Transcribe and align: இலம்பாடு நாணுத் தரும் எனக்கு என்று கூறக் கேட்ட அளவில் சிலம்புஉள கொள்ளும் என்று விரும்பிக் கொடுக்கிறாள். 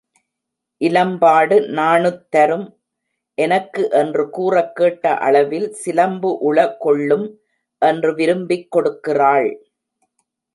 இலம்பாடு 0.81 1.67
நாணுத் 1.69 2.31
தரும் 2.31 2.65
எனக்கு 3.37 3.89
என்று 3.91 4.29
கூறக் 4.29 4.75
கேட்ட 4.75 5.17
அளவில் 5.17 5.75
சிலம்புஉள 5.85 6.77
கொள்ளும் 6.79 7.27
என்று 7.81 8.15
விரும்பிக் 8.15 8.67
கொடுக்கிறாள். 8.71 9.49